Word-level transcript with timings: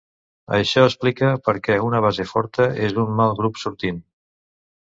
Això 0.59 0.85
explica 0.89 1.29
per 1.49 1.55
què 1.67 1.77
una 1.89 2.01
base 2.07 2.27
forta 2.31 2.69
és 2.89 2.99
un 3.07 3.15
mal 3.21 3.39
grup 3.43 3.63
sortint. 3.69 4.05